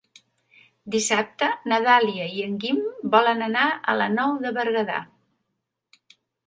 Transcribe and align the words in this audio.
Dissabte 0.95 1.49
na 1.73 1.79
Dàlia 1.87 2.31
i 2.39 2.43
en 2.47 2.57
Guim 2.65 2.81
volen 3.17 3.47
anar 3.51 3.69
a 3.95 3.99
la 4.03 4.11
Nou 4.19 4.35
de 4.47 4.55
Berguedà. 4.59 5.01